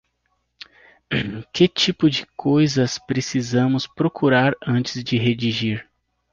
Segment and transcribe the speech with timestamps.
[1.53, 5.87] Que tipo de coisas precisamos procurar antes de redigir?